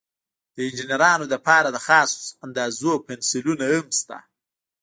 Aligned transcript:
د 0.55 0.57
انجینرانو 0.67 1.25
لپاره 1.33 1.67
د 1.71 1.77
خاصو 1.85 2.19
اندازو 2.45 2.91
پنسلونه 3.07 3.65
هم 3.73 3.87
شته. 3.99 4.17